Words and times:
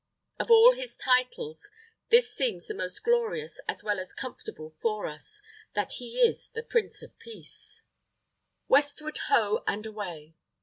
Of 0.39 0.49
all 0.49 0.71
His 0.73 0.97
titles, 0.97 1.69
this 2.09 2.33
seems 2.33 2.65
the 2.65 2.73
most 2.73 3.03
glorious 3.03 3.61
as 3.69 3.83
well 3.83 3.99
as 3.99 4.13
comfortable 4.15 4.73
for 4.81 5.05
us, 5.05 5.43
that 5.75 5.91
He 5.99 6.17
is 6.19 6.49
the 6.55 6.63
Prince 6.63 7.03
of 7.03 7.19
Peace." 7.19 7.83
WESTWARD 8.67 9.17
HO, 9.27 9.63
AND 9.67 9.85
AWAY! 9.85 10.33